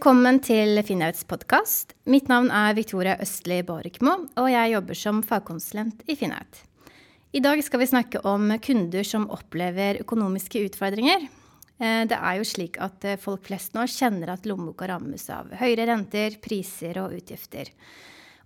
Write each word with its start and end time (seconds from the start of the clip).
Velkommen 0.00 0.38
til 0.40 0.80
Finnauts 0.80 1.26
podkast. 1.28 1.90
Mitt 2.08 2.30
navn 2.32 2.46
er 2.56 2.72
Victoria 2.72 3.18
Østli 3.20 3.58
Borkmo, 3.68 4.14
og 4.40 4.46
jeg 4.48 4.70
jobber 4.72 4.96
som 4.96 5.18
fagkonsulent 5.20 5.98
i 6.08 6.14
Finnaut. 6.16 6.60
I 7.36 7.42
dag 7.44 7.60
skal 7.60 7.82
vi 7.82 7.88
snakke 7.90 8.22
om 8.24 8.46
kunder 8.64 9.04
som 9.04 9.26
opplever 9.28 9.98
økonomiske 10.00 10.62
utfordringer. 10.70 11.26
Eh, 11.76 12.06
det 12.08 12.16
er 12.16 12.38
jo 12.38 12.46
slik 12.48 12.78
at 12.80 13.04
eh, 13.04 13.18
folk 13.20 13.44
flest 13.50 13.76
nå 13.76 13.84
kjenner 13.92 14.32
at 14.32 14.48
lommeboka 14.48 14.88
rammes 14.88 15.26
av 15.36 15.52
høyere 15.60 15.84
renter, 15.90 16.38
priser 16.40 16.96
og 17.02 17.18
utgifter. 17.18 17.68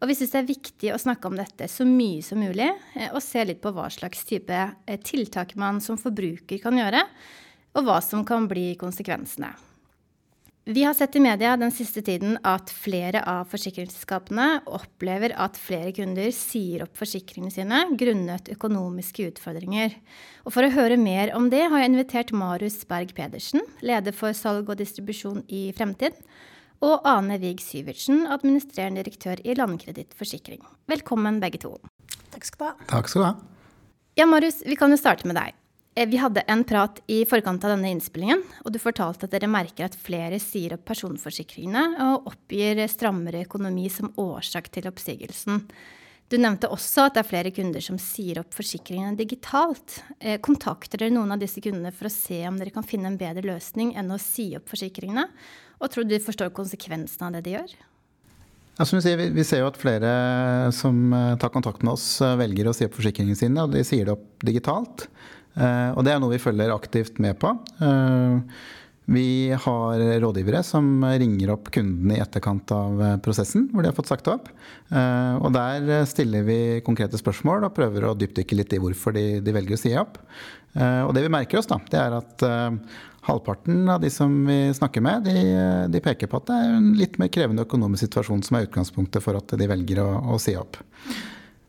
Og 0.03 0.11
vi 0.11 0.17
syns 0.19 0.35
det 0.35 0.41
er 0.41 0.49
viktig 0.49 0.91
å 0.91 0.99
snakke 1.05 1.31
om 1.31 1.39
dette 1.39 1.69
så 1.71 1.87
mye 1.87 2.25
som 2.27 2.43
mulig, 2.43 2.67
eh, 2.99 3.13
og 3.13 3.23
se 3.23 3.45
litt 3.47 3.63
på 3.63 3.71
hva 3.79 3.87
slags 3.95 4.27
type 4.27 4.59
tiltak 5.07 5.55
man 5.55 5.79
som 5.79 6.03
forbruker 6.03 6.59
kan 6.67 6.83
gjøre, 6.83 7.05
og 7.79 7.87
hva 7.87 8.01
som 8.03 8.27
kan 8.27 8.51
bli 8.51 8.73
konsekvensene. 8.83 9.53
Vi 10.67 10.85
har 10.85 10.95
sett 10.95 11.17
i 11.17 11.21
media 11.21 11.57
den 11.61 11.73
siste 11.77 12.01
tiden 12.01 12.39
at 12.41 12.71
flere 12.73 13.21
av 13.29 13.51
forsikringsselskapene 13.53 14.63
opplever 14.65 15.35
at 15.37 15.59
flere 15.61 15.91
kunder 15.93 16.31
sier 16.33 16.87
opp 16.87 16.95
forsikringene 16.97 17.53
sine 17.53 17.81
grunnet 18.01 18.49
økonomiske 18.55 19.27
utfordringer. 19.29 19.93
Og 20.49 20.55
for 20.55 20.65
å 20.65 20.71
høre 20.73 20.97
mer 20.97 21.35
om 21.37 21.51
det 21.53 21.67
har 21.69 21.83
jeg 21.83 21.91
invitert 21.91 22.33
Marius 22.33 22.79
Berg 22.89 23.13
Pedersen, 23.13 23.61
leder 23.85 24.17
for 24.17 24.33
salg 24.33 24.73
og 24.73 24.81
distribusjon 24.81 25.43
i 25.53 25.67
Fremtid, 25.77 26.17
og 26.81 27.05
Ane 27.13 27.37
Wig 27.45 27.61
Syvertsen, 27.61 28.25
administrerende 28.25 29.05
direktør 29.05 29.43
i 29.45 29.59
Landkreditt 29.59 30.17
Forsikring. 30.17 30.65
Velkommen 30.89 31.43
begge 31.45 31.61
to. 31.67 31.75
Takk 32.33 32.49
skal 32.49 32.63
du 32.63 32.67
ha. 32.71 32.89
Takk 32.89 33.13
skal 33.13 33.21
du 33.21 33.27
ha. 33.29 33.35
Ja, 34.17 34.25
Marius, 34.33 34.63
vi 34.65 34.81
kan 34.81 34.89
jo 34.89 34.97
starte 34.97 35.29
med 35.29 35.37
deg. 35.37 35.53
Eh, 35.95 36.09
vi 36.09 36.17
hadde 36.17 36.41
en 36.41 36.65
prat 36.65 37.01
i 37.07 37.23
forkant 37.25 37.65
av 37.65 37.77
denne 37.77 37.93
innspillingen, 37.95 38.43
og 38.65 38.73
du 38.75 38.81
fortalte 38.83 39.29
at 39.29 39.35
dere 39.35 39.51
merker 39.51 39.87
at 39.87 39.99
flere 39.99 40.41
sier 40.43 40.75
opp 40.75 40.87
personforsikringene 40.91 41.85
og 42.09 42.33
oppgir 42.33 42.83
strammere 42.91 43.45
økonomi 43.47 43.87
som 43.93 44.11
årsak 44.19 44.73
til 44.75 44.91
oppsigelsen. 44.91 45.63
Du 46.33 46.39
nevnte 46.41 46.71
også 46.73 47.05
at 47.05 47.15
det 47.15 47.21
er 47.23 47.29
flere 47.29 47.53
kunder 47.55 47.85
som 47.85 47.99
sier 48.01 48.41
opp 48.41 48.57
forsikringene 48.57 49.15
digitalt. 49.19 50.01
Eh, 50.19 50.41
kontakter 50.43 50.99
dere 50.99 51.15
noen 51.15 51.37
av 51.37 51.43
disse 51.43 51.63
kundene 51.63 51.93
for 51.95 52.09
å 52.09 52.15
se 52.15 52.41
om 52.49 52.59
dere 52.59 52.75
kan 52.75 52.87
finne 52.87 53.13
en 53.13 53.21
bedre 53.21 53.45
løsning 53.47 53.93
enn 53.95 54.11
å 54.11 54.19
si 54.19 54.49
opp 54.59 54.73
forsikringene? 54.73 55.29
Og 55.79 55.93
tror 55.93 56.09
du 56.09 56.15
de 56.15 56.23
forstår 56.25 56.51
konsekvensene 56.57 57.29
av 57.29 57.37
det 57.37 57.45
de 57.47 57.55
gjør? 57.55 57.77
Ja, 58.75 58.83
som 58.89 58.99
sier, 59.05 59.21
vi 59.31 59.45
ser 59.47 59.61
jo 59.63 59.69
at 59.71 59.79
flere 59.79 60.11
som 60.75 61.13
eh, 61.15 61.37
tar 61.39 61.55
kontakt 61.55 61.87
med 61.87 61.95
oss, 61.95 62.09
velger 62.19 62.67
å 62.67 62.75
si 62.75 62.89
opp 62.89 62.99
forsikringene 62.99 63.39
sine, 63.39 63.63
og 63.63 63.77
de 63.77 63.85
sier 63.87 64.09
det 64.09 64.17
opp 64.17 64.27
digitalt. 64.43 65.07
Eh, 65.55 65.91
og 65.95 66.03
det 66.07 66.15
er 66.15 66.23
noe 66.23 66.35
vi 66.35 66.43
følger 66.43 66.75
aktivt 66.75 67.21
med 67.23 67.39
på. 67.43 67.53
Eh, 67.85 68.59
vi 69.15 69.53
har 69.53 70.03
rådgivere 70.23 70.63
som 70.65 71.05
ringer 71.05 71.53
opp 71.53 71.69
kundene 71.75 72.17
i 72.17 72.23
etterkant 72.25 72.71
av 72.73 73.03
eh, 73.05 73.17
prosessen 73.25 73.67
hvor 73.71 73.85
de 73.85 73.91
har 73.91 73.97
fått 73.97 74.11
sagt 74.11 74.31
opp. 74.33 74.49
Og 74.95 75.49
der 75.53 76.05
stiller 76.09 76.45
vi 76.47 76.59
konkrete 76.87 77.19
spørsmål 77.19 77.67
og 77.67 77.75
prøver 77.77 78.07
å 78.07 78.15
dypdykke 78.17 78.57
litt 78.57 78.75
i 78.77 78.79
hvorfor 78.81 79.17
de, 79.17 79.25
de 79.45 79.55
velger 79.57 79.77
å 79.77 79.81
si 79.81 79.93
opp. 79.99 80.21
Og 80.77 81.11
det 81.17 81.25
vi 81.25 81.33
merker 81.33 81.59
oss, 81.59 81.69
da, 81.71 81.79
det 81.91 81.99
er 81.99 82.15
at 82.19 82.45
halvparten 83.25 83.89
av 83.91 84.03
de 84.03 84.11
som 84.13 84.33
vi 84.47 84.59
snakker 84.77 85.03
med, 85.03 85.27
de, 85.27 85.43
de, 85.91 86.03
peker 86.05 86.31
på 86.31 86.39
at 86.39 86.51
det 86.51 86.59
er 86.61 86.77
en 86.77 86.91
litt 86.99 87.17
mer 87.19 87.33
krevende 87.33 87.65
økonomisk 87.65 88.07
situasjon 88.07 88.45
som 88.47 88.59
er 88.59 88.69
utgangspunktet 88.69 89.25
for 89.25 89.41
at 89.41 89.57
de 89.59 89.71
velger 89.71 90.03
å, 90.05 90.09
å 90.37 90.39
si 90.43 90.55
opp. 90.61 90.79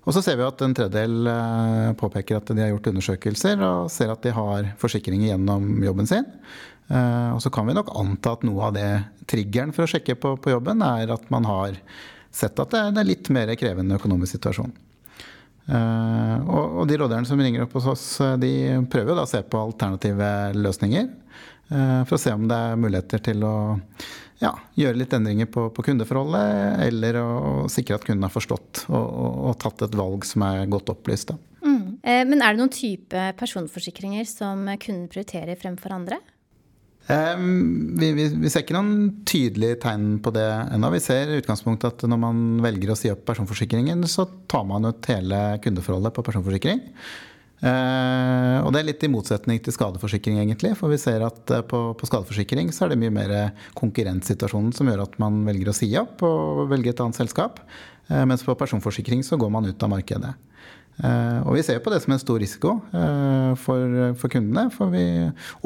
Og 0.05 0.13
så 0.13 0.21
ser 0.21 0.37
vi 0.37 0.45
at 0.45 0.61
en 0.61 0.73
tredjedel 0.77 1.29
eh, 1.31 1.91
påpeker 1.97 2.37
at 2.37 2.49
de 2.53 2.61
har 2.61 2.71
gjort 2.75 2.91
undersøkelser 2.91 3.61
og 3.65 3.89
ser 3.93 4.11
at 4.13 4.21
de 4.21 4.33
har 4.35 4.69
forsikringer 4.81 5.31
gjennom 5.31 5.65
jobben 5.81 6.09
sin. 6.09 6.27
Eh, 6.93 7.29
og 7.33 7.41
så 7.41 7.49
kan 7.53 7.65
vi 7.65 7.73
nok 7.73 7.89
anta 7.97 8.35
at 8.35 8.45
noe 8.45 8.67
av 8.67 8.75
det 8.77 8.89
triggeren 9.29 9.73
for 9.73 9.85
å 9.85 9.89
sjekke 9.89 10.17
på, 10.21 10.35
på 10.37 10.53
jobben, 10.53 10.83
er 10.85 11.13
at 11.15 11.25
man 11.33 11.49
har 11.49 11.79
sett 12.29 12.59
at 12.61 12.73
det 12.73 12.81
er 12.81 12.91
en 12.91 13.07
litt 13.07 13.31
mer 13.33 13.49
krevende 13.57 13.97
økonomisk 13.97 14.37
situasjon. 14.37 14.73
Uh, 15.65 16.45
og, 16.45 16.83
de 16.85 16.99
rådgiverne 16.99 17.25
som 17.25 17.39
ringer 17.41 17.63
opp 17.63 17.71
hos 17.73 17.87
oss, 17.89 18.03
de 18.37 18.51
prøver 18.91 19.17
å 19.17 19.23
se 19.25 19.39
på 19.41 19.57
alternative 19.57 20.27
løsninger. 20.53 21.07
For 21.71 22.13
å 22.13 22.19
se 22.21 22.35
om 22.35 22.43
det 22.45 22.59
er 22.67 22.77
muligheter 22.77 23.23
til 23.25 23.41
å 23.47 23.55
ja, 24.41 24.51
gjøre 24.75 24.99
litt 24.99 25.13
endringer 25.15 25.47
på, 25.51 25.69
på, 25.71 25.85
kundeforholdet, 25.87 26.79
eller 26.85 27.19
å, 27.21 27.25
å 27.65 27.71
sikre 27.71 27.99
at 27.99 28.05
kunden 28.07 28.27
har 28.27 28.33
forstått 28.33 28.85
og, 28.89 29.03
og, 29.03 29.33
og, 29.49 29.57
tatt 29.63 29.85
et 29.87 29.97
valg 29.97 30.27
som 30.27 30.43
er 30.47 30.65
godt 30.71 30.91
opplyst. 30.91 31.31
Mm. 31.65 31.97
Eh, 32.03 32.23
men 32.27 32.41
er 32.41 32.53
det 32.53 32.61
noen 32.61 32.73
type 32.73 33.27
personforsikringer 33.39 34.27
som 34.29 34.67
kunden 34.81 35.07
prioriterer 35.11 35.59
fremfor 35.59 35.95
andre? 35.95 36.19
Eh, 37.07 37.37
vi, 37.37 38.11
vi, 38.17 38.27
vi, 38.33 38.49
ser 38.49 38.65
ikke 38.65 38.75
noen 38.75 39.21
tydelige 39.29 39.79
tegn 39.85 40.17
på 40.25 40.33
det 40.35 40.47
ennå. 40.73 40.89
Vi 40.95 41.03
ser 41.05 41.31
i 41.31 41.39
utgangspunktet 41.39 41.93
at 41.93 42.09
når 42.09 42.21
man 42.21 42.43
velger 42.65 42.91
å 42.91 42.99
si 42.99 43.13
opp 43.13 43.23
personforsikringen, 43.29 44.03
så 44.09 44.27
tar 44.51 44.65
man 44.67 44.89
ut 44.89 45.11
hele 45.11 45.45
kundeforholdet 45.63 46.15
på 46.15 46.25
personforsikring. 46.25 46.83
Uh, 47.63 48.59
og 48.65 48.73
det 48.75 48.81
er 48.81 48.87
litt 48.89 49.03
i 49.07 49.09
motsetning 49.09 49.61
til 49.63 49.73
skadeforsikring, 49.73 50.41
egentlig. 50.41 50.73
For 50.79 50.91
vi 50.91 50.99
ser 51.01 51.23
at 51.25 51.53
uh, 51.53 51.61
på, 51.65 51.81
på, 51.97 52.09
skadeforsikring 52.09 52.71
så 52.75 52.85
er 52.85 52.93
det 52.93 52.99
mye 53.01 53.13
mer 53.15 53.35
konkurrentsituasjonen 53.79 54.73
som 54.75 54.89
gjør 54.91 55.05
at 55.05 55.15
man 55.21 55.43
velger 55.47 55.71
å 55.71 55.75
si 55.75 55.89
opp 55.99 56.23
og 56.27 56.65
velge 56.71 56.91
et 56.91 57.03
annet 57.03 57.19
selskap. 57.21 57.61
Uh, 58.09 58.25
mens 58.27 58.43
på 58.45 58.57
personforsikring 58.59 59.23
så 59.25 59.39
går 59.39 59.53
man 59.55 59.69
ut 59.69 59.87
av 59.87 59.93
markedet. 59.93 60.35
og 61.45 61.51
vi 61.57 61.63
ser 61.67 61.81
på 61.83 61.91
det 61.91 61.97
som 61.99 62.13
en 62.13 62.19
stor 62.21 62.37
risiko 62.39 62.69
for, 63.59 63.95
for, 64.15 64.31
kundene. 64.31 64.69
For 64.71 64.87
vi 64.93 65.03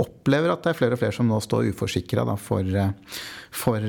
opplever 0.02 0.50
at 0.50 0.64
det 0.64 0.72
er 0.72 0.80
flere 0.80 0.98
og 0.98 1.02
flere 1.04 1.14
som 1.14 1.30
nå 1.30 1.38
står 1.46 1.70
uforsikra 1.70 2.26
for, 2.34 2.66
for, 3.52 3.86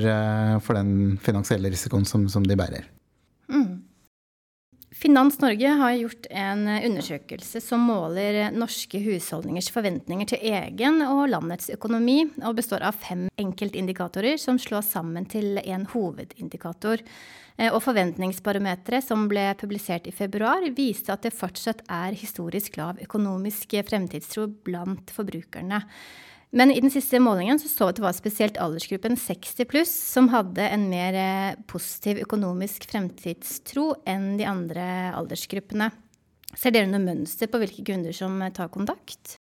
for, 0.61 0.77
den 0.77 1.17
finansielle 1.17 1.73
risikoen 1.73 2.05
som, 2.05 2.29
som 2.29 2.45
de 2.45 2.59
bærer. 2.59 2.85
Finans 5.01 5.39
Norge 5.39 5.67
har 5.67 5.91
gjort 5.91 6.25
en 6.29 6.67
undersøkelse 6.67 7.57
som 7.65 7.81
måler 7.89 8.51
norske 8.53 8.99
husholdningers 9.01 9.71
forventninger 9.73 10.29
til 10.29 10.43
egen 10.51 11.01
og 11.01 11.23
landets 11.31 11.71
økonomi, 11.73 12.19
og 12.45 12.59
består 12.59 12.85
av 12.85 12.99
fem 13.01 13.23
enkeltindikatorer 13.41 14.37
som 14.37 14.59
slås 14.61 14.91
sammen 14.93 15.25
til 15.25 15.57
en 15.63 15.87
hovedindikator. 15.89 17.01
Eh, 17.57 17.73
og 17.73 17.81
Forventningsbarometeret 17.81 19.07
som 19.07 19.25
ble 19.31 19.47
publisert 19.57 20.05
i 20.05 20.13
februar, 20.13 20.69
viste 20.77 21.09
at 21.15 21.25
det 21.25 21.33
fortsatt 21.33 21.81
er 21.89 22.13
historisk 22.21 22.77
lav 22.77 23.01
økonomisk 23.01 23.73
fremtidstro 23.89 24.51
blant 24.69 25.09
forbrukerne. 25.17 25.81
Men 26.51 26.71
i 26.71 26.81
den 26.83 26.91
siste 26.91 27.19
målingen 27.23 27.59
så, 27.59 27.69
så 27.71 27.87
vi 27.87 27.93
at 27.93 27.99
det 27.99 28.03
var 28.03 28.15
spesielt 28.15 28.57
aldersgruppen 28.59 29.15
60 29.15 29.67
pluss 29.71 29.91
som 30.11 30.27
hadde 30.33 30.65
en 30.67 30.89
mer 30.91 31.15
eh, 31.15 31.59
positiv 31.71 32.19
økonomisk 32.25 32.89
fremtidstro 32.91 33.93
enn 34.03 34.33
de 34.39 34.47
andre 34.49 34.85
aldersgruppene. 35.15 35.87
Ser 36.51 36.75
dere 36.75 36.91
noe 36.91 36.99
mønster 37.03 37.47
på 37.47 37.61
hvilke 37.61 37.85
kunder 37.87 38.15
som 38.15 38.35
eh, 38.43 38.51
tar 38.51 38.67
kontakt? 38.73 39.37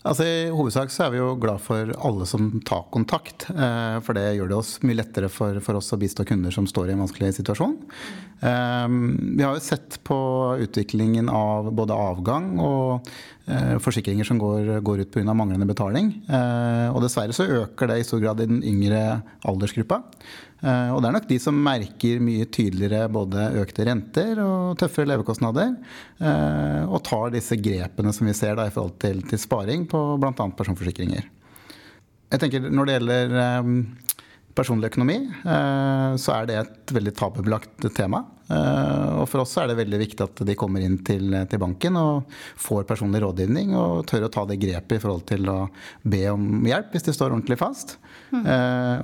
Altså, 0.00 0.24
I 0.24 0.50
hovedsak 0.56 0.90
så 0.90 1.04
er 1.06 1.12
vi 1.12 1.20
jo 1.20 1.34
glad 1.38 1.60
for 1.62 1.92
alle 2.08 2.26
som 2.26 2.54
tar 2.66 2.86
kontakt. 2.90 3.46
Eh, 3.52 3.98
for 4.02 4.16
det 4.16 4.32
gjør 4.34 4.50
det 4.50 4.58
oss 4.58 4.78
mye 4.82 4.98
lettere 4.98 5.28
for, 5.30 5.60
for 5.62 5.78
oss 5.78 5.92
å 5.94 6.00
bistå 6.00 6.26
kunder 6.26 6.50
som 6.54 6.66
står 6.66 6.90
i 6.90 6.96
en 6.96 7.04
vanskelig 7.04 7.36
situasjon. 7.38 7.76
Vi 8.40 9.44
har 9.44 9.52
jo 9.52 9.60
sett 9.60 9.98
på 10.06 10.16
utviklingen 10.64 11.28
av 11.28 11.66
både 11.76 11.92
avgang 11.92 12.54
og 12.64 13.10
Eh, 13.50 13.78
forsikringer 13.82 14.24
som 14.24 14.38
går, 14.38 14.80
går 14.80 15.00
ut 15.00 15.12
pga. 15.12 15.34
manglende 15.34 15.66
betaling. 15.66 16.12
Eh, 16.28 16.88
og 16.94 17.02
dessverre 17.02 17.34
så 17.34 17.48
øker 17.48 17.88
det 17.88 17.98
i 18.00 18.04
stor 18.06 18.20
grad 18.22 18.40
i 18.40 18.46
den 18.46 18.62
yngre 18.62 19.22
aldersgruppa. 19.48 20.02
Eh, 20.62 20.90
og 20.92 21.00
det 21.00 21.08
er 21.08 21.16
nok 21.16 21.28
de 21.28 21.38
som 21.42 21.56
merker 21.64 22.20
mye 22.22 22.46
tydeligere 22.46 23.08
både 23.10 23.48
økte 23.62 23.86
renter 23.88 24.38
og 24.44 24.78
tøffere 24.78 25.08
levekostnader. 25.10 25.74
Og 26.90 27.02
tar 27.02 27.32
disse 27.34 27.56
grepene 27.56 28.12
som 28.12 28.28
vi 28.28 28.36
ser 28.36 28.54
da 28.58 28.68
i 28.68 28.74
forhold 28.74 28.98
til, 29.00 29.22
til 29.26 29.40
sparing 29.40 29.88
på 29.88 29.98
bl.a. 30.20 30.32
personforsikringer. 30.36 31.26
Jeg 32.30 32.38
tenker 32.38 32.70
Når 32.70 32.86
det 32.86 32.94
gjelder 32.94 33.32
personlig 34.56 34.90
økonomi, 34.90 35.16
så 35.44 36.32
er 36.34 36.48
det 36.48 36.56
et 36.58 36.92
veldig 36.96 37.12
tabubelagt 37.16 37.86
tema. 37.96 38.24
Eh, 38.50 39.10
og 39.20 39.28
for 39.30 39.44
oss 39.44 39.52
er 39.62 39.68
det 39.70 39.76
veldig 39.78 39.98
viktig 40.00 40.24
at 40.24 40.40
de 40.46 40.56
kommer 40.58 40.82
inn 40.82 40.96
til, 41.06 41.30
til, 41.46 41.60
banken 41.62 41.94
og 42.00 42.32
får 42.58 42.86
personlig 42.88 43.20
rådgivning 43.22 43.76
og 43.78 44.08
tør 44.10 44.26
å 44.26 44.32
ta 44.32 44.42
det 44.48 44.58
grepet 44.62 44.96
i 44.96 45.02
forhold 45.02 45.22
til 45.28 45.46
å 45.52 45.58
be 46.02 46.24
om 46.32 46.66
hjelp 46.66 46.96
hvis 46.96 47.06
de 47.06 47.14
står 47.14 47.30
ordentlig 47.30 47.60
fast. 47.60 47.98
Mm. 48.30 48.44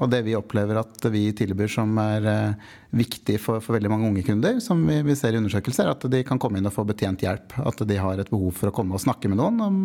Og 0.02 0.10
det 0.10 0.20
vi 0.26 0.36
opplever 0.38 0.78
at 0.78 1.06
vi 1.10 1.28
tilbyr 1.34 1.70
som 1.70 1.94
er 2.02 2.28
eh, 2.30 2.68
viktig 2.98 3.38
for, 3.42 3.62
for 3.62 3.76
veldig 3.76 3.90
mange 3.92 4.10
unge 4.10 4.26
kunder, 4.26 4.58
som 4.62 4.82
vi, 4.86 5.00
vi, 5.06 5.16
ser 5.18 5.34
i 5.34 5.40
undersøkelser, 5.40 5.86
er 5.86 5.94
at 5.94 6.06
de 6.10 6.22
kan 6.26 6.40
komme 6.42 6.58
inn 6.58 6.70
og 6.70 6.74
få 6.74 6.86
betjent 6.88 7.22
hjelp. 7.26 7.58
At 7.62 7.82
de 7.86 7.98
har 8.02 8.22
et 8.22 8.30
behov 8.32 8.54
for 8.58 8.70
å 8.70 8.74
komme 8.74 8.98
og 8.98 9.02
snakke 9.02 9.30
med 9.30 9.38
noen 9.42 9.62
om, 9.62 9.82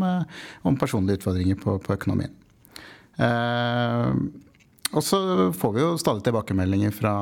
om 0.66 0.80
personlige 0.80 1.22
utfordringer 1.22 1.60
på, 1.62 1.78
på 1.86 1.98
økonomien. 1.98 2.34
Og 4.92 5.04
så 5.06 5.20
får 5.56 5.72
vi 5.76 5.84
jo 5.84 5.92
stadig 6.00 6.24
tilbakemeldinger 6.26 6.92
fra 6.96 7.14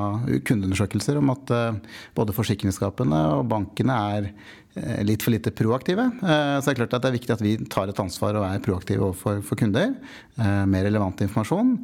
kundeundersøkelser 0.48 1.20
om 1.20 1.30
at 1.36 1.52
eh, 1.54 1.78
både 2.18 2.34
forsikringsselskapene 2.34 3.20
og 3.36 3.44
bankene 3.52 3.98
er 4.16 4.30
eh, 4.32 5.04
litt 5.06 5.26
for 5.26 5.36
lite 5.36 5.54
proaktive. 5.54 6.08
Eh, 6.18 6.56
så 6.58 6.66
det 6.66 6.74
er 6.74 6.80
klart 6.82 6.96
at 6.98 7.06
det 7.06 7.12
er 7.12 7.18
viktig 7.20 7.36
at 7.36 7.46
vi 7.46 7.54
tar 7.70 7.92
et 7.92 8.02
ansvar 8.02 8.40
og 8.40 8.48
er 8.48 8.64
proaktive 8.66 9.12
overfor 9.12 9.60
kunder. 9.60 9.94
Mer 10.40 10.88
relevant 10.88 11.22
informasjon. 11.26 11.76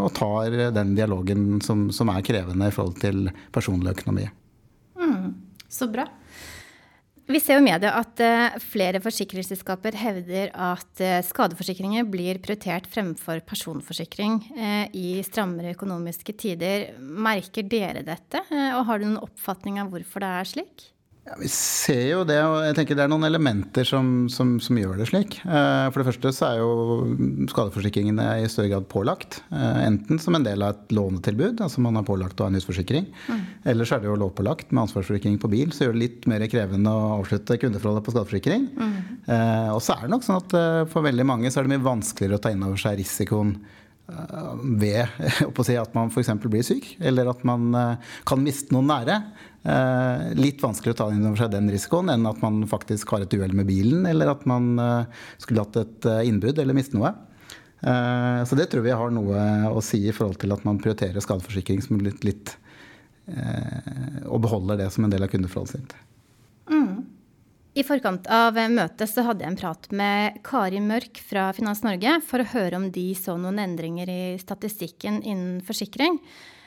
Og 0.00 0.10
tar 0.16 0.54
den 0.74 0.94
dialogen 0.98 1.60
som, 1.64 1.86
som 1.94 2.10
er 2.10 2.24
krevende 2.26 2.70
i 2.70 2.74
forhold 2.74 2.98
til 3.02 3.28
personlig 3.54 3.94
økonomi. 3.94 4.26
Mm, 4.98 5.34
så 5.70 5.90
bra. 5.92 6.08
Vi 7.26 7.40
ser 7.42 7.58
jo 7.58 7.62
i 7.64 7.66
media 7.66 7.90
at 7.98 8.20
uh, 8.22 8.58
flere 8.62 9.00
forsikringsselskaper 9.02 9.96
hevder 9.98 10.52
at 10.54 11.02
uh, 11.02 11.18
skadeforsikringer 11.26 12.06
blir 12.06 12.38
prioritert 12.38 12.86
fremfor 12.86 13.42
personforsikring 13.48 14.38
uh, 14.54 14.84
i 14.94 15.18
strammere 15.26 15.74
økonomiske 15.74 16.36
tider. 16.38 16.92
Merker 17.02 17.66
dere 17.66 18.04
dette, 18.06 18.44
og 18.46 18.84
har 18.86 19.02
du 19.02 19.08
noen 19.08 19.24
oppfatning 19.26 19.82
av 19.82 19.90
hvorfor 19.90 20.22
det 20.22 20.30
er 20.36 20.52
slik? 20.52 20.86
Ja, 21.26 21.34
vi 21.40 21.48
ser 21.50 22.04
jo 22.06 22.20
det, 22.22 22.36
og 22.46 22.60
jeg 22.62 22.74
tenker 22.76 22.94
det 22.94 23.02
er 23.02 23.10
noen 23.10 23.26
elementer 23.26 23.86
som, 23.88 24.28
som, 24.30 24.52
som 24.62 24.76
gjør 24.78 25.00
det 25.00 25.08
slik. 25.10 25.34
Eh, 25.42 25.86
for 25.90 25.98
det 25.98 26.06
første 26.06 26.30
så 26.36 26.44
er 26.52 26.60
jo 26.60 27.48
skadeforsikringene 27.50 28.26
i 28.44 28.50
større 28.50 28.70
grad 28.70 28.86
pålagt. 28.92 29.40
Eh, 29.50 29.80
enten 29.88 30.20
som 30.22 30.38
en 30.38 30.46
del 30.46 30.62
av 30.62 30.76
et 30.76 30.94
lånetilbud, 30.94 31.64
altså 31.66 31.82
man 31.82 31.98
har 31.98 32.06
pålagt 32.06 32.38
å 32.38 32.46
ha 32.46 32.52
en 32.52 32.58
husforsikring. 32.60 33.08
Mm. 33.26 33.40
Eller 33.72 33.88
så 33.88 33.96
er 33.96 34.04
det 34.04 34.10
jo 34.12 34.20
lovpålagt 34.22 34.70
med 34.70 34.84
ansvarsforsikring 34.84 35.40
på 35.42 35.50
bil, 35.50 35.74
så 35.74 35.88
gjør 35.88 35.96
det 35.96 36.04
litt 36.04 36.28
mer 36.30 36.46
krevende 36.52 36.92
å 36.94 37.16
avslutte 37.16 37.58
kundeforholdet 37.64 38.06
på 38.06 38.14
skadeforsikring. 38.14 38.68
Mm. 38.76 38.94
Eh, 39.26 39.72
og 39.72 39.82
så 39.82 39.96
er 39.96 40.06
det 40.06 40.12
nok 40.14 40.28
sånn 40.28 40.38
at 40.44 40.56
for 40.94 41.08
veldig 41.08 41.26
mange 41.26 41.50
så 41.50 41.58
er 41.58 41.66
det 41.66 41.74
mye 41.74 41.88
vanskeligere 41.88 42.38
å 42.38 42.46
ta 42.46 42.54
inn 42.54 42.62
over 42.68 42.78
seg 42.78 43.00
risikoen 43.02 43.56
ved 44.06 45.10
å 45.50 45.66
si 45.66 45.74
at 45.74 45.90
man 45.98 46.14
f.eks. 46.14 46.30
blir 46.46 46.62
syk, 46.62 46.92
eller 47.02 47.26
at 47.32 47.42
man 47.42 47.72
kan 48.30 48.38
miste 48.38 48.70
noen 48.70 48.92
nære. 48.92 49.16
Eh, 49.66 50.34
litt 50.38 50.60
vanskelig 50.62 50.92
å 50.94 50.98
ta 51.00 51.06
inn 51.10 51.24
over 51.26 51.40
seg 51.40 51.50
den 51.50 51.70
risikoen 51.72 52.12
enn 52.12 52.28
at 52.28 52.38
man 52.38 52.60
faktisk 52.70 53.10
har 53.14 53.24
et 53.24 53.34
uhell 53.34 53.54
med 53.56 53.66
bilen, 53.66 54.04
eller 54.06 54.30
at 54.30 54.44
man 54.46 54.76
eh, 54.78 55.24
skulle 55.42 55.64
hatt 55.64 55.78
et 55.80 56.06
eh, 56.06 56.22
innbrudd 56.28 56.60
eller 56.62 56.76
miste 56.76 56.98
noe. 56.98 57.14
Så 57.76 58.56
det 58.56 58.64
tror 58.72 58.82
vi 58.82 58.94
har 58.96 59.10
noe 59.12 59.40
å 59.68 59.82
si 59.84 59.98
i 60.08 60.12
forhold 60.16 60.38
til 60.40 60.50
at 60.54 60.62
man 60.64 60.78
prioriterer 60.80 61.22
skadeforsikring 61.22 61.82
som 61.84 62.00
litt, 62.02 62.24
litt 62.24 62.54
og 64.24 64.40
beholder 64.42 64.80
det 64.80 64.86
som 64.94 65.04
en 65.04 65.12
del 65.12 65.22
av 65.22 65.28
kundeforholdet 65.30 65.76
sitt. 65.76 65.92
Mm. 66.72 67.04
I 67.76 67.84
forkant 67.86 68.26
av 68.32 68.56
møtet 68.72 69.12
så 69.12 69.26
hadde 69.28 69.44
jeg 69.44 69.52
en 69.52 69.60
prat 69.60 69.86
med 69.92 70.40
Kari 70.48 70.80
Mørk 70.82 71.20
fra 71.28 71.50
Finans 71.54 71.84
Norge 71.84 72.16
for 72.26 72.42
å 72.42 72.48
høre 72.56 72.80
om 72.80 72.88
de 72.96 73.10
så 73.20 73.36
noen 73.38 73.60
endringer 73.62 74.10
i 74.10 74.20
statistikken 74.40 75.20
innen 75.20 75.60
forsikring. 75.68 76.16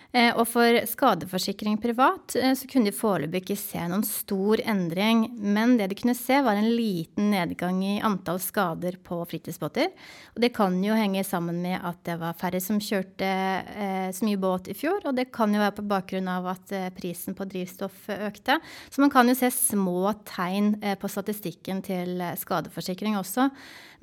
Eh, 0.09 0.31
og 0.33 0.47
for 0.49 0.73
skadeforsikring 0.89 1.75
privat 1.77 2.33
eh, 2.39 2.55
så 2.57 2.65
kunne 2.69 2.89
de 2.89 2.97
foreløpig 2.97 3.43
ikke 3.43 3.57
se 3.61 3.81
noen 3.91 4.01
stor 4.07 4.61
endring, 4.65 5.27
men 5.37 5.75
det 5.77 5.91
de 5.91 5.97
kunne 5.99 6.15
se, 6.17 6.39
var 6.41 6.57
en 6.57 6.69
liten 6.73 7.29
nedgang 7.29 7.83
i 7.85 7.99
antall 8.05 8.41
skader 8.41 8.97
på 9.05 9.19
fritidsbåter. 9.29 9.91
Og 10.33 10.41
det 10.41 10.49
kan 10.55 10.79
jo 10.81 10.97
henge 10.97 11.21
sammen 11.27 11.61
med 11.61 11.77
at 11.85 12.01
det 12.09 12.17
var 12.23 12.37
færre 12.41 12.61
som 12.63 12.81
kjørte 12.81 13.29
eh, 13.29 14.09
så 14.15 14.25
mye 14.25 14.41
båt 14.41 14.71
i 14.73 14.77
fjor, 14.77 15.05
og 15.05 15.13
det 15.19 15.27
kan 15.35 15.53
jo 15.53 15.61
være 15.61 15.77
på 15.77 15.87
bakgrunn 15.93 16.31
av 16.33 16.49
at 16.55 16.73
prisen 16.97 17.37
på 17.37 17.45
drivstoff 17.45 18.09
økte. 18.17 18.57
Så 18.89 19.05
man 19.05 19.13
kan 19.13 19.29
jo 19.29 19.37
se 19.37 19.53
små 19.53 20.15
tegn 20.25 20.73
på 20.97 21.09
statistikken 21.11 21.83
til 21.85 22.17
skadeforsikring 22.39 23.19
også. 23.19 23.51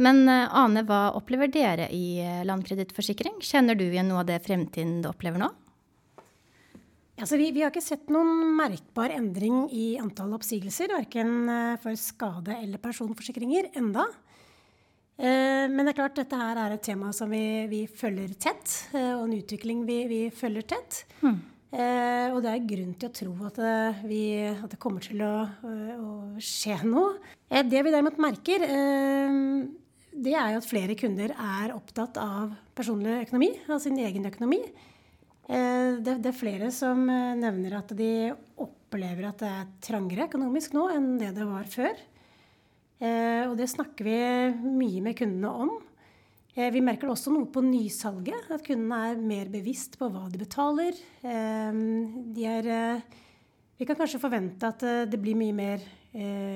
Men 0.03 0.29
Ane, 0.29 0.87
hva 0.87 1.09
opplever 1.19 1.51
dere 1.51 1.91
i 1.91 2.21
Landkredittforsikring? 2.47 3.41
Kjenner 3.43 3.75
du 3.75 3.89
igjen 3.89 4.13
noe 4.13 4.23
av 4.23 4.31
det 4.31 4.43
fremtiden 4.47 5.01
du 5.03 5.11
opplever 5.11 5.43
nå? 5.43 5.55
Altså, 7.17 7.39
vi, 7.41 7.49
vi, 7.55 7.63
har 7.65 7.73
ikke 7.73 7.81
sett 7.81 8.11
noen 8.13 8.53
merkbar 8.59 9.15
endring 9.15 9.71
i 9.73 9.97
antall 9.97 10.35
oppsigelser, 10.37 10.93
verken 10.93 11.49
eh, 11.49 11.75
for 11.81 11.97
skade- 11.97 12.59
eller 12.61 12.81
personforsikringer, 12.83 13.71
enda. 13.81 14.05
Eh, 15.17 15.65
men 15.73 15.81
det 15.81 15.95
er 15.95 15.99
klart, 16.03 16.19
dette 16.19 16.37
her 16.37 16.61
er 16.61 16.75
et 16.75 16.85
tema 16.85 17.15
som 17.17 17.33
vi, 17.33 17.41
vi 17.73 17.87
følger 17.89 18.35
tett, 18.37 18.75
eh, 18.93 19.15
og 19.15 19.25
en 19.31 19.37
utvikling 19.39 19.87
vi, 19.89 20.03
vi 20.11 20.19
følger 20.29 20.69
tett. 20.77 21.05
Mm. 21.25 21.39
og 21.77 22.37
det 22.45 22.51
er 22.53 22.69
grunn 22.71 22.93
til 22.97 23.09
å 23.09 23.13
tro 23.13 23.33
at 23.49 23.57
det, 23.61 23.73
vi, 24.09 24.21
at 24.49 24.71
det 24.71 24.79
kommer 24.81 25.03
til 25.03 25.21
å, 25.27 25.33
å, 25.67 26.13
skje 26.41 26.77
noe. 26.87 27.19
det 27.51 27.83
vi 27.85 27.93
derimot 27.93 28.21
merker, 28.23 28.63
det 30.17 30.33
er 30.33 30.55
jo 30.55 30.61
at 30.63 30.69
flere 30.71 30.97
kunder 30.97 31.35
er 31.35 31.75
opptatt 31.75 32.17
av 32.23 32.55
personlig 32.79 33.27
økonomi, 33.27 33.51
av 33.69 33.83
sin 33.83 33.99
egen 34.01 34.31
økonomi. 34.31 34.63
Eh, 35.47 36.03
det, 36.03 36.19
det, 36.25 36.33
er 36.33 36.37
flere 36.37 36.69
som 36.75 37.05
eh, 37.07 37.35
nevner 37.39 37.79
at 37.79 37.93
de 37.95 38.33
opplever 38.63 39.29
at 39.29 39.43
det 39.43 39.51
er 39.51 39.69
trangere 39.85 40.27
økonomisk 40.27 40.75
nå 40.75 40.89
enn 40.95 41.13
det 41.21 41.33
det 41.37 41.47
var 41.47 41.69
før. 41.71 42.01
Eh, 42.99 43.45
og 43.47 43.55
det 43.59 43.69
snakker 43.71 44.09
vi 44.09 44.17
mye 44.67 45.05
med 45.05 45.19
kundene 45.19 45.53
om. 45.67 45.77
Vi 46.57 46.81
merker 46.81 47.11
også 47.13 47.29
noe 47.35 47.51
på 47.53 47.61
nysalget, 47.61 48.47
at 48.49 48.63
kundene 48.65 49.11
er 49.11 49.19
mer 49.21 49.51
bevisst 49.53 49.99
på 50.01 50.07
hva 50.09 50.23
de 50.33 50.39
betaler. 50.41 50.97
De 51.21 52.47
er, 52.49 52.69
vi 53.77 53.85
kan 53.85 53.99
kanskje 53.99 54.23
forvente 54.23 54.71
at 54.73 54.81
det 55.13 55.21
blir 55.21 55.37
mye 55.37 55.53
mer 55.53 55.85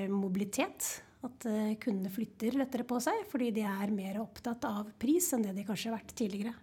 mobilitet. 0.09 0.87
At 1.21 1.45
kundene 1.85 2.09
flytter 2.09 2.57
lettere 2.63 2.87
på 2.89 2.97
seg 3.05 3.29
fordi 3.29 3.51
de 3.59 3.67
er 3.69 3.93
mer 3.93 4.17
opptatt 4.23 4.65
av 4.71 4.89
pris 4.97 5.29
enn 5.37 5.45
det 5.45 5.53
de 5.59 5.67
kanskje 5.69 5.91
har 5.91 5.99
vært 5.99 6.17
tidligere. 6.17 6.57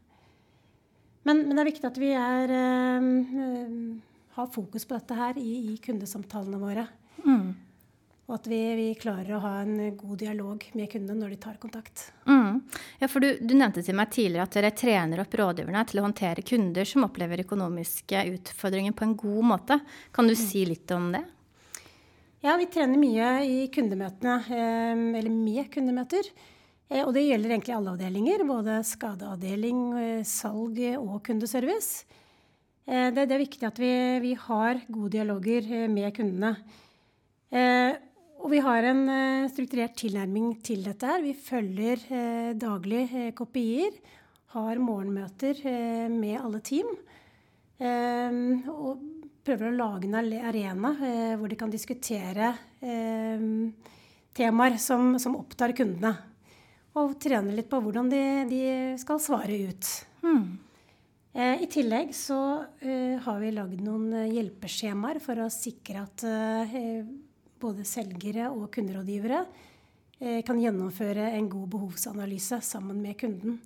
Men, 1.29 1.45
men, 1.45 1.57
det 1.59 1.63
er 1.63 1.69
viktig 1.69 1.85
at 1.85 1.99
vi 2.01 2.11
er, 2.17 2.53
uh, 2.57 3.97
har 4.39 4.53
fokus 4.53 4.89
på 4.89 4.97
dette 4.97 5.17
her 5.19 5.41
i, 5.41 5.75
i 5.75 5.79
kundesamtalene 5.85 6.61
våre. 6.63 6.87
Mm. 7.27 7.51
Og 8.29 8.35
at 8.37 8.49
vi, 8.49 8.59
vi, 8.77 8.89
klarer 9.01 9.37
å 9.37 9.41
ha 9.41 9.53
en 9.63 9.77
god 9.97 10.19
dialog 10.21 10.65
med 10.77 10.91
kundene 10.93 11.17
når 11.21 11.33
de 11.33 11.39
tar 11.41 11.55
kontakt. 11.61 12.11
Mm. 12.29 12.61
Ja, 13.01 13.09
for 13.09 13.25
du, 13.25 13.31
du, 13.41 13.55
nevnte 13.57 13.85
til 13.85 13.97
meg 13.97 14.13
tidligere 14.13 14.45
at 14.45 14.57
dere 14.57 14.73
trener 14.77 15.23
opp 15.23 15.37
rådgiverne 15.41 15.85
til 15.89 16.01
å 16.01 16.05
håndtere 16.05 16.45
kunder 16.45 16.89
som 16.89 17.07
opplever 17.09 17.45
økonomiske 17.45 18.27
utfordringer 18.35 18.97
på 18.97 19.07
en 19.07 19.17
god 19.21 19.49
måte. 19.53 19.79
Kan 20.13 20.29
du 20.29 20.37
mm. 20.37 20.43
si 20.43 20.65
litt 20.69 20.93
om 20.97 21.09
det? 21.17 21.25
Ja, 22.45 22.55
vi 22.61 22.69
trener 22.71 23.01
mye 23.01 23.33
i 23.49 23.57
kundemøtene, 23.75 24.37
eller 25.19 25.33
med 25.33 25.73
kundemøter. 25.73 26.29
Eh, 26.89 27.05
og 27.05 27.13
det 27.17 27.27
gjelder 27.27 27.55
egentlig 27.55 27.77
alle 27.77 27.95
avdelinger, 27.95 28.45
både 28.49 28.81
skadeavdeling, 28.87 29.81
eh, 30.01 30.27
salg 30.27 30.81
og 30.97 31.21
kundeservice. 31.27 32.05
Eh, 32.89 33.11
det 33.13 33.27
er 33.29 33.45
viktig 33.45 33.67
at 33.69 33.81
vi, 33.81 33.93
vi, 34.25 34.35
har 34.35 34.81
gode 34.89 35.13
dialoger 35.19 35.89
med 35.93 36.15
kundene. 36.17 36.57
Og 38.39 38.53
vi 38.53 38.59
har 38.61 38.85
en 38.85 39.01
strukturert 39.51 39.97
tilnærming 39.99 40.63
til 40.63 40.85
dette. 40.85 41.07
her. 41.07 41.23
Vi 41.25 41.33
følger 41.33 42.55
daglig 42.55 43.33
kopier, 43.35 43.91
har 44.53 44.79
morgenmøter 44.79 45.65
med 46.13 46.37
alle 46.39 46.61
team. 46.61 46.87
Og 47.81 49.01
prøver 49.43 49.73
å 49.73 49.75
lage 49.75 50.07
en 50.07 50.15
arena 50.21 50.93
hvor 51.41 51.49
de 51.49 51.57
kan 51.57 51.73
diskutere 51.73 52.53
temaer 54.37 54.77
som, 54.77 55.17
som 55.19 55.41
opptar 55.41 55.73
kundene 55.73 56.15
og 56.99 57.19
trene 57.23 57.55
litt 57.57 57.69
på 57.71 57.81
hvordan 57.83 58.11
de, 58.13 58.23
de 58.51 58.63
skal 59.01 59.21
svare 59.23 59.59
ut. 59.69 59.93
Mm. 60.25 60.45
I 61.39 61.69
tillegg 61.71 62.11
så 62.17 62.39
eh, 62.83 63.15
har 63.23 63.39
vi 63.39 63.53
lagd 63.55 63.83
noen 63.85 64.11
eh, 64.25 64.31
hjelpeskjemaer 64.35 65.21
for 65.23 65.39
å 65.45 65.51
sikre 65.53 66.03
at 66.03 66.25
både 67.59 67.85
selgere 67.87 68.49
og 68.51 68.69
kunderådgivere 68.75 69.43
kan 70.19 70.59
gjennomføre 70.59 71.29
en 71.37 71.47
god 71.51 71.69
behovsanalyse 71.71 72.59
sammen 72.67 72.99
med 73.03 73.15
kunden. 73.21 73.59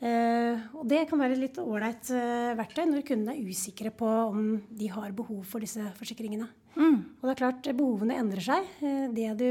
Og 0.00 0.82
det 0.88 1.06
kan 1.08 1.20
være 1.20 1.36
et 1.36 1.40
litt 1.40 1.60
ålreit 1.60 2.10
verktøy 2.58 2.82
når 2.90 3.06
kundene 3.08 3.32
er 3.32 3.48
usikre 3.48 3.92
på 3.96 4.08
om 4.08 4.58
de 4.68 4.90
har 4.92 5.16
behov 5.16 5.40
for 5.48 5.64
disse 5.64 5.84
forsikringene. 5.96 6.50
Mm. 6.76 6.98
Og 7.00 7.24
det 7.24 7.32
er 7.32 7.40
klart, 7.40 7.70
behovene 7.80 8.20
endrer 8.20 8.44
seg. 8.44 8.68
det 9.16 9.30
du 9.40 9.48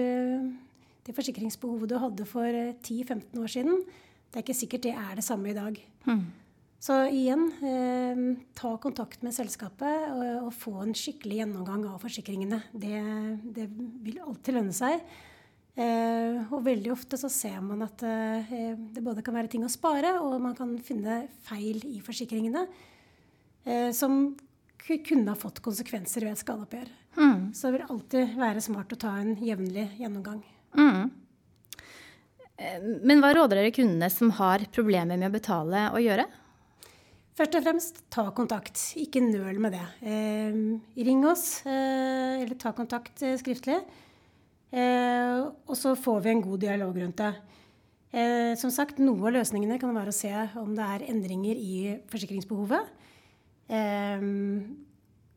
det 1.08 1.16
forsikringsbehovet 1.16 1.94
du 1.94 1.98
hadde 2.02 2.28
for 2.28 2.48
10-15 2.52 3.16
eh, 3.16 3.40
år 3.42 3.54
siden, 3.54 3.80
det 4.28 4.42
er 4.42 4.44
ikke 4.44 4.60
sikkert 4.60 4.86
det 4.86 4.94
er 5.00 5.16
det 5.16 5.26
samme 5.26 5.50
i 5.54 5.56
dag. 5.56 5.80
Mm. 6.08 6.26
Så 6.84 6.98
igjen, 7.10 7.48
eh, 7.66 8.20
ta 8.54 8.76
kontakt 8.78 9.24
med 9.26 9.34
selskapet 9.34 10.12
og, 10.12 10.28
og, 10.50 10.52
få 10.54 10.76
en 10.84 10.94
skikkelig 10.94 11.42
gjennomgang 11.42 11.88
av 11.90 12.04
forsikringene. 12.04 12.62
Det, 12.70 13.00
det 13.56 13.66
vil 14.06 14.22
alltid 14.22 14.60
lønne 14.60 14.76
seg. 14.76 15.02
Eh, 15.78 16.38
og 16.50 16.64
veldig 16.66 16.90
ofte 16.90 17.20
så 17.22 17.30
ser 17.30 17.60
man 17.62 17.84
at 17.86 18.02
eh, 18.06 18.74
det 18.94 19.04
både 19.06 19.22
kan 19.26 19.36
være 19.38 19.52
ting 19.54 19.66
å 19.66 19.70
spare, 19.70 20.16
og 20.22 20.40
man 20.42 20.56
kan 20.58 20.72
finne 20.82 21.24
feil 21.46 21.84
i 21.86 22.00
forsikringene 22.02 22.64
eh, 23.62 23.92
som 23.94 24.34
kunne 24.88 25.30
ha 25.30 25.38
fått 25.38 25.62
konsekvenser 25.66 26.26
ved 26.26 26.34
et 26.34 26.42
skadeoppgjør. 26.42 26.90
Mm. 27.18 27.42
Så 27.54 27.68
det 27.68 27.76
vil 27.76 27.90
alltid 27.94 28.38
være 28.40 28.64
smart 28.64 28.94
å 28.94 29.02
ta 29.02 29.16
en 29.22 29.36
jevnlig 29.42 29.86
gjennomgang. 30.00 30.42
Mm. 30.76 31.08
Men 33.06 33.22
hva 33.22 33.32
råder 33.38 33.60
dere 33.60 33.74
kundene 33.76 34.10
som 34.10 34.32
har 34.40 34.66
problemer 34.74 35.20
med 35.20 35.30
å 35.30 35.36
betale, 35.36 35.88
å 35.94 36.02
gjøre? 36.02 36.26
Først 37.38 37.54
og 37.60 37.66
fremst 37.68 38.00
ta 38.10 38.24
kontakt. 38.34 38.82
Ikke 38.98 39.22
nøl 39.22 39.60
med 39.62 39.76
det. 39.78 39.84
Eh, 40.10 40.56
ring 41.06 41.22
oss, 41.30 41.62
eh, 41.70 42.42
eller 42.42 42.58
ta 42.58 42.72
kontakt 42.74 43.22
eh, 43.22 43.38
skriftlig. 43.38 43.78
Eh, 44.74 45.46
og 45.46 45.78
så 45.78 45.94
får 45.94 46.24
vi 46.26 46.32
en 46.34 46.42
god 46.42 46.64
dialog 46.66 46.98
rundt 46.98 47.22
det. 47.22 47.36
Eh, 48.10 48.56
som 48.58 48.74
sagt, 48.74 48.98
Noe 48.98 49.30
av 49.30 49.38
løsningene 49.38 49.78
kan 49.78 49.94
være 49.94 50.10
å 50.10 50.18
se 50.18 50.34
om 50.58 50.74
det 50.74 50.88
er 50.96 51.06
endringer 51.12 51.62
i 51.62 52.00
forsikringsbehovet. 52.10 52.94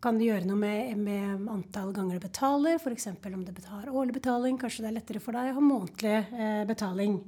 Eh, 0.00 0.02
kan 0.02 0.19
du 0.19 0.25
gjøre 0.25 0.49
noe 0.49 0.57
med, 0.57 0.97
med 0.97 1.50
antall 1.52 1.92
ganger 1.92 2.16
du 2.16 2.25
betaler, 2.25 2.80
f.eks. 2.80 3.07
om 3.12 3.45
du 3.45 3.52
betaler 3.52 3.92
årlig 3.92 4.16
betaling. 4.16 4.59
Kanskje 4.59 4.87
det 4.87 4.90
er 4.90 4.99
lettere 4.99 5.21
for 5.21 5.37
deg 5.37 5.52
å 5.52 5.59
ha 5.59 5.61
månedlig 5.61 6.66
betaling. 6.69 7.21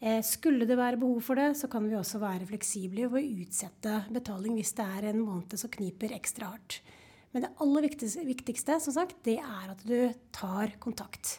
Eh, 0.00 0.20
skulle 0.22 0.66
det 0.66 0.76
være 0.76 1.00
behov 1.00 1.22
for 1.24 1.38
det, 1.38 1.54
så 1.56 1.70
kan 1.72 1.86
vi 1.88 1.96
også 1.96 2.20
være 2.20 2.46
fleksible 2.50 3.08
ved 3.08 3.22
å 3.22 3.42
utsette 3.46 4.02
betaling 4.12 4.58
hvis 4.58 4.74
det 4.76 4.84
er 4.84 5.08
en 5.12 5.22
måned 5.22 5.56
som 5.56 5.72
kniper 5.72 6.12
ekstra 6.12 6.50
hardt. 6.52 6.82
Men 7.32 7.46
det 7.46 7.54
aller 7.64 7.86
viktigste, 7.86 8.24
viktigste 8.26 8.78
som 8.80 8.94
sagt, 8.96 9.18
det 9.24 9.38
er 9.40 9.72
at 9.72 9.82
du 9.86 10.12
tar 10.36 10.76
kontakt. 10.82 11.38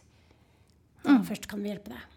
Da 1.04 1.20
mm. 1.20 1.25
først 1.27 1.48
kan 1.50 1.62
vi 1.62 1.72
hjelpe 1.72 1.94
deg. 1.94 2.16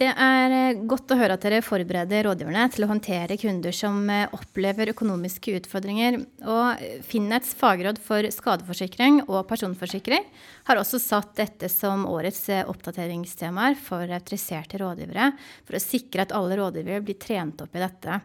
Det 0.00 0.08
er 0.08 0.52
eh, 0.54 0.78
godt 0.88 1.12
å 1.12 1.16
høre 1.20 1.34
at 1.36 1.42
dere 1.44 1.58
forbereder 1.60 2.24
rådgiverne 2.24 2.62
til 2.72 2.86
å 2.86 2.88
håndtere 2.88 3.36
kunder 3.36 3.74
som 3.76 3.98
eh, 4.08 4.30
opplever 4.32 4.88
økonomiske 4.94 5.58
utfordringer. 5.58 6.16
Og 6.48 6.84
Finnets 7.04 7.50
fagråd 7.58 8.00
for 8.00 8.24
skadeforsikring 8.32 9.18
og 9.26 9.42
personforsikring 9.50 10.24
har 10.70 10.80
også 10.80 11.02
satt 11.04 11.34
dette 11.42 11.68
som 11.68 12.06
årets 12.08 12.46
eh, 12.48 12.62
oppdateringstemaer 12.72 13.76
for 13.76 14.08
autoriserte 14.08 14.80
rådgivere, 14.80 15.34
for 15.68 15.76
å 15.76 15.82
sikre 15.84 16.24
at 16.24 16.32
alle 16.38 16.56
rådgivere 16.62 17.04
blir 17.04 17.20
trent 17.20 17.60
opp 17.60 17.76
i 17.76 17.84
dette. 17.84 18.22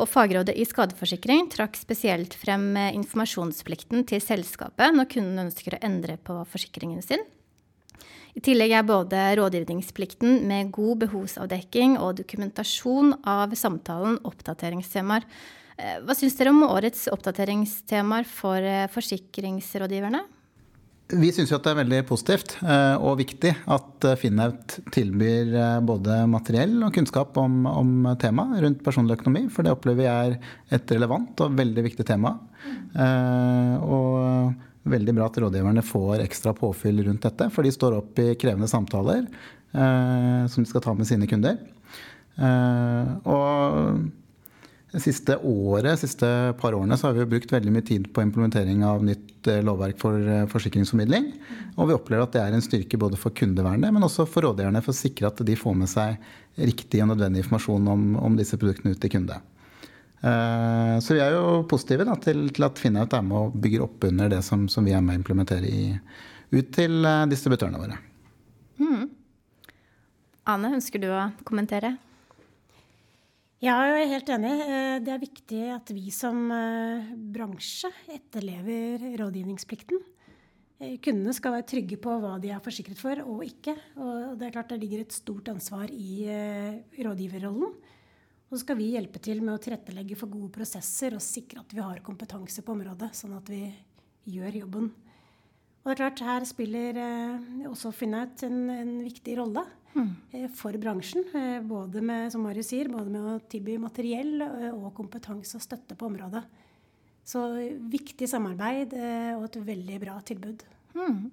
Og 0.00 0.08
Fagrådet 0.08 0.56
i 0.56 0.64
skadeforsikring 0.64 1.52
trakk 1.52 1.76
spesielt 1.76 2.32
frem 2.40 2.70
informasjonsplikten 2.86 4.08
til 4.08 4.24
selskapet 4.24 4.96
når 4.96 5.12
kunden 5.12 5.44
ønsker 5.44 5.76
å 5.76 5.84
endre 5.84 6.16
på 6.16 6.40
forsikringen 6.48 7.04
sin. 7.04 7.28
I 8.32 8.40
tillegg 8.40 8.72
er 8.72 8.84
både 8.88 9.22
rådgivningsplikten 9.36 10.46
med 10.48 10.70
god 10.72 11.02
behovsavdekking 11.04 11.98
og 12.00 12.16
dokumentasjon 12.22 13.12
av 13.28 13.52
samtalen 13.58 14.16
oppdateringstemaer. 14.24 15.26
Eh, 15.76 15.98
hva 16.04 16.16
syns 16.16 16.38
dere 16.38 16.52
om 16.54 16.62
årets 16.64 17.10
oppdateringstemaer 17.12 18.28
for 18.28 18.56
eh, 18.56 18.88
forsikringsrådgiverne? 18.92 20.22
Vi 21.12 21.28
syns 21.34 21.50
det 21.52 21.68
er 21.68 21.76
veldig 21.76 22.00
positivt 22.08 22.54
eh, 22.64 22.96
og 22.96 23.18
viktig 23.20 23.52
at 23.52 24.08
Finnaut 24.16 24.78
tilbyr 24.94 25.52
både 25.84 26.22
materiell 26.32 26.78
og 26.86 26.96
kunnskap 26.96 27.36
om, 27.36 27.66
om 27.68 27.92
temaet 28.22 28.64
rundt 28.64 28.80
personlig 28.86 29.18
økonomi, 29.18 29.44
for 29.52 29.66
det 29.66 29.76
opplever 29.76 30.00
vi 30.00 30.08
er 30.08 30.38
et 30.72 30.96
relevant 30.96 31.44
og 31.44 31.60
veldig 31.60 31.84
viktig 31.84 32.08
tema. 32.08 32.38
Og 32.96 34.71
veldig 34.88 35.14
bra 35.16 35.28
at 35.28 35.38
rådgiverne 35.42 35.84
får 35.86 36.24
ekstra 36.24 36.54
påfyll 36.56 37.04
rundt 37.06 37.26
dette, 37.26 37.48
for 37.54 37.66
de 37.66 37.74
står 37.74 37.98
opp 38.00 38.18
i 38.22 38.32
krevende 38.40 38.70
samtaler 38.70 39.22
eh, 39.24 40.48
som 40.50 40.62
de 40.62 40.70
skal 40.70 40.84
ta 40.84 40.94
med 40.96 41.08
sine 41.08 41.28
kunder. 41.30 41.60
Eh, 42.40 43.12
og 43.28 44.10
det 44.92 45.00
siste 45.00 45.38
året, 45.48 45.96
siste 46.02 46.28
par 46.60 46.74
årene 46.76 46.98
så 47.00 47.08
har 47.08 47.16
vi 47.16 47.28
brukt 47.30 47.52
veldig 47.52 47.72
mye 47.72 47.84
tid 47.88 48.10
på 48.12 48.24
implementering 48.26 48.82
av 48.84 49.04
nytt 49.06 49.48
eh, 49.48 49.62
lovverk 49.64 49.96
for 50.02 50.18
eh, 50.20 50.44
forsikringsformidling. 50.52 51.30
Og 51.78 51.88
vi 51.88 51.96
opplever 51.96 52.26
at 52.26 52.34
det 52.36 52.42
er 52.42 52.56
en 52.56 52.64
styrke 52.64 53.00
både 53.00 53.16
for 53.20 53.32
kundevernet, 53.36 53.88
men 53.88 54.04
også 54.04 54.26
for 54.28 54.44
rådgiverne 54.44 54.82
for 54.84 54.92
å 54.92 54.98
sikre 54.98 55.30
at 55.30 55.40
de 55.48 55.56
får 55.56 55.78
med 55.80 55.88
seg 55.88 56.20
riktig 56.60 57.00
og 57.00 57.14
nødvendig 57.14 57.40
informasjon 57.40 57.88
om, 57.88 58.04
om 58.20 58.36
disse 58.36 58.58
produktene 58.60 58.92
ut 58.92 59.00
til 59.00 59.14
kunde. 59.14 59.40
Eh, 60.22 60.98
så 61.02 61.16
vi 61.16 61.20
er 61.22 61.34
jo 61.34 61.64
positive 61.66 62.06
da, 62.06 62.14
til, 62.22 62.44
til, 62.54 62.66
at 62.68 62.78
Finnaut 62.78 63.14
er 63.16 63.24
med 63.26 63.38
og 63.40 63.56
bygger 63.58 63.82
opp 63.88 64.06
under 64.06 64.30
det 64.30 64.38
som, 64.46 64.68
som 64.70 64.86
vi 64.86 64.94
er 64.94 65.02
med 65.02 65.16
å 65.16 65.18
implementere 65.18 65.66
i, 65.66 65.88
ut 66.54 66.70
til 66.74 67.02
eh, 67.08 67.24
distributørene 67.32 67.80
våre. 67.82 67.98
Mm. 68.78 69.08
Anne, 70.52 70.72
ønsker 70.78 71.02
du 71.02 71.08
å 71.10 71.26
kommentere? 71.46 71.96
Ja, 73.62 73.76
jeg 73.86 73.98
er 74.04 74.12
helt 74.12 74.30
enig. 74.36 74.52
Eh, 74.62 74.96
det 75.02 75.14
er 75.14 75.22
viktig 75.22 75.62
at 75.74 75.90
vi 75.94 76.14
som 76.14 76.44
bransje 77.34 77.90
etterlever 78.14 79.02
rådgivningsplikten. 79.18 80.08
Kundene 81.02 81.34
skal 81.34 81.54
være 81.54 81.66
trygge 81.70 81.98
på 82.02 82.14
hva 82.18 82.36
de 82.42 82.50
er 82.50 82.62
forsikret 82.62 82.98
for 82.98 83.18
og 83.22 83.42
ikke. 83.46 83.74
Og 84.02 84.38
det 84.38 84.48
er 84.48 84.54
klart 84.54 84.70
det 84.70 84.80
ligger 84.82 85.02
et 85.04 85.14
stort 85.14 85.50
ansvar 85.50 85.90
i 85.94 86.26
rådgiverrollen. 86.98 87.76
Og 88.52 88.58
så 88.58 88.66
skal 88.66 88.76
vi 88.76 88.90
hjelpe 88.92 89.16
til 89.24 89.38
med 89.40 89.54
å 89.54 89.60
tilrettelegge 89.64 90.16
for 90.20 90.28
gode 90.28 90.50
prosesser 90.52 91.14
og 91.16 91.24
sikre 91.24 91.62
at 91.62 91.70
vi 91.72 91.80
har 91.80 92.02
kompetanse 92.04 92.60
på 92.60 92.74
området, 92.74 93.08
sånn 93.16 93.32
at 93.38 93.46
vi 93.48 93.62
gjør 94.28 94.58
jobben. 94.58 94.90
Og 95.80 95.88
det 95.88 95.94
er 95.94 96.00
klart, 96.02 96.20
her 96.20 96.44
spiller 96.44 96.98
eh, 97.00 97.46
også 97.70 97.94
Finnaut 97.96 98.44
en, 98.44 98.58
en 98.70 98.90
viktig 99.02 99.38
rolle 99.40 99.64
mm. 99.96 100.10
eh, 100.36 100.44
for 100.52 100.76
bransjen. 100.78 101.24
Eh, 101.32 101.64
både 101.64 102.04
med, 102.04 102.28
som 102.34 102.44
Marius 102.44 102.68
sier, 102.74 102.92
både 102.92 103.08
med 103.08 103.24
å 103.24 103.38
tilby 103.50 103.78
materiell 103.80 104.44
eh, 104.44 104.68
og 104.68 104.92
kompetanse 105.00 105.56
og 105.56 105.64
støtte 105.64 105.96
på 105.96 106.10
området. 106.12 106.44
Så 107.24 107.46
viktig 107.88 108.28
samarbeid 108.28 108.92
eh, 109.00 109.32
og 109.32 109.48
et 109.48 109.58
veldig 109.72 109.96
bra 110.04 110.18
tilbud. 110.28 110.66
Mm. 110.92 111.24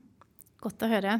Godt 0.63 0.87
å 0.87 0.91
høre. 0.95 1.19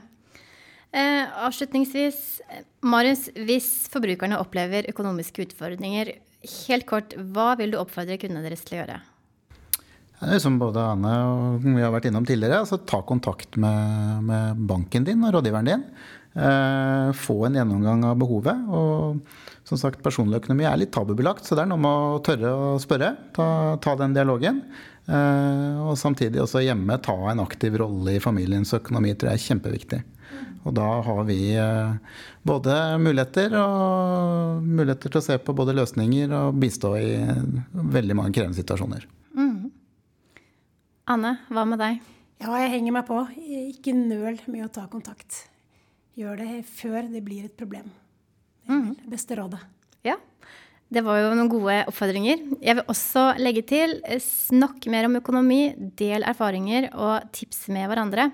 Eh, 0.89 1.46
avslutningsvis, 1.46 2.41
Marius, 2.81 3.27
hvis 3.38 3.69
forbrukerne 3.93 4.39
opplever 4.41 4.89
økonomiske 4.89 5.46
utfordringer, 5.46 6.15
helt 6.65 6.88
kort, 6.89 7.13
hva 7.34 7.53
vil 7.60 7.75
du 7.75 7.79
oppfordre 7.81 8.17
kundene 8.22 8.46
deres 8.48 8.65
til 8.65 8.79
å 8.79 8.81
gjøre? 8.81 9.00
Som 10.43 10.58
både 10.60 10.81
Anne 10.84 11.12
og 11.31 11.63
vi 11.63 11.79
har 11.79 11.93
vært 11.93 12.10
innom 12.10 12.25
tidligere, 12.27 12.63
altså 12.65 12.81
ta 12.84 13.00
kontakt 13.08 13.55
med, 13.62 14.25
med 14.27 14.65
banken 14.67 15.05
din 15.08 15.22
og 15.24 15.38
rådgiveren 15.38 15.69
din. 15.69 15.86
Eh, 16.34 17.12
få 17.15 17.38
en 17.46 17.55
gjennomgang 17.55 18.03
av 18.10 18.17
behovet. 18.19 18.67
Og 18.67 19.22
som 19.69 19.79
sagt, 19.79 20.03
personlig 20.03 20.41
økonomi 20.41 20.67
er 20.67 20.81
litt 20.81 20.91
tabubelagt, 20.96 21.46
så 21.46 21.55
det 21.55 21.63
er 21.63 21.72
noe 21.72 21.81
med 21.81 22.05
å 22.17 22.22
tørre 22.25 22.51
å 22.51 22.69
spørre. 22.81 23.13
Ta, 23.38 23.48
ta 23.81 23.96
den 24.01 24.17
dialogen. 24.17 24.63
Eh, 25.10 25.79
og 25.86 25.98
samtidig 25.98 26.43
også 26.43 26.65
hjemme 26.65 27.00
ta 27.05 27.15
en 27.31 27.46
aktiv 27.46 27.79
rolle 27.81 28.17
i 28.17 28.24
familiens 28.24 28.75
økonomi 28.77 29.15
tror 29.15 29.31
jeg 29.31 29.39
er 29.39 29.48
kjempeviktig. 29.48 30.01
Og 30.67 30.75
da 30.77 30.88
har 31.05 31.22
vi 31.27 31.39
eh, 31.58 32.19
både 32.46 32.75
muligheter 33.01 33.55
og 33.60 34.63
muligheter 34.65 35.12
til 35.12 35.22
å 35.22 35.25
se 35.25 35.38
på 35.41 35.55
både 35.58 35.75
løsninger 35.77 36.34
og 36.36 36.60
bistå 36.62 36.93
i 37.00 37.12
veldig 37.74 38.17
mange 38.19 38.36
krevende 38.36 38.60
situasjoner. 38.60 39.08
Mm. 39.38 39.69
Anne, 41.10 41.36
hva 41.50 41.65
med 41.65 41.81
deg? 41.81 42.01
Ja, 42.39 42.53
jeg 42.62 42.74
henger 42.77 42.96
meg 42.96 43.08
på. 43.10 43.19
Ikke 43.74 43.96
nøl 43.98 44.39
med 44.48 44.67
å 44.67 44.72
ta 44.72 44.86
kontakt. 44.91 45.46
Gjør 46.19 46.39
det 46.39 46.63
før 46.67 47.03
det 47.12 47.24
blir 47.25 47.48
et 47.48 47.58
problem. 47.60 47.89
Det 48.63 48.75
er 48.75 48.81
mm. 48.84 48.93
det 49.01 49.12
beste 49.12 49.38
rådet. 49.39 49.60
Ja, 50.05 50.15
det 50.89 51.03
var 51.05 51.19
jo 51.19 51.34
noen 51.38 51.50
gode 51.51 51.75
oppfordringer. 51.89 52.41
Jeg 52.65 52.77
vil 52.79 52.88
også 52.89 53.25
legge 53.38 53.62
til 53.69 53.98
snakk 54.24 54.88
mer 54.89 55.05
om 55.10 55.19
økonomi, 55.19 55.74
del 56.00 56.25
erfaringer 56.25 56.89
og 56.96 57.27
tips 57.36 57.67
med 57.74 57.89
hverandre. 57.91 58.29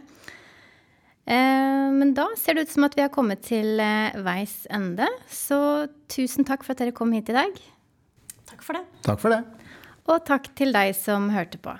Eh, 1.25 1.87
men 1.95 2.13
da 2.17 2.27
ser 2.37 2.57
det 2.57 2.67
ut 2.67 2.73
som 2.75 2.85
at 2.85 2.95
vi 2.97 3.01
har 3.01 3.13
kommet 3.13 3.41
til 3.47 3.79
eh, 3.81 4.17
veis 4.25 4.63
ende. 4.73 5.07
Så 5.31 5.57
tusen 6.11 6.45
takk 6.45 6.65
for 6.65 6.75
at 6.75 6.83
dere 6.83 6.95
kom 6.95 7.13
hit 7.15 7.31
i 7.33 7.37
dag. 7.37 7.61
Takk 8.45 8.61
for 8.65 8.77
det. 8.77 8.85
Takk 9.07 9.21
for 9.23 9.33
det. 9.33 9.41
Og 10.05 10.21
takk 10.27 10.51
til 10.57 10.75
deg 10.75 10.93
som 10.97 11.31
hørte 11.33 11.57
på. 11.61 11.73